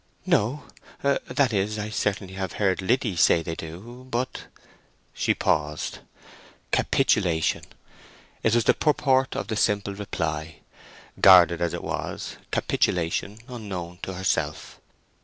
[0.25, 4.45] "No—that is—I certainly have heard Liddy say they do, but—"
[5.13, 5.99] She paused.
[6.71, 10.61] Capitulation—that was the purport of the simple reply,
[11.21, 14.79] guarded as it was—capitulation, unknown to herself.